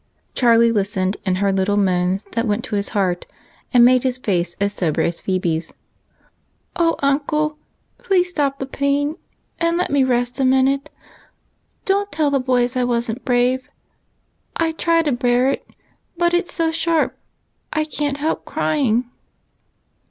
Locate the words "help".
18.17-18.43